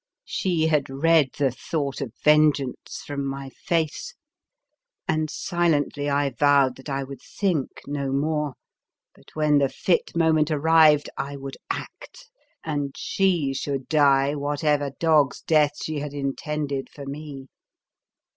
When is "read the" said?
0.89-1.51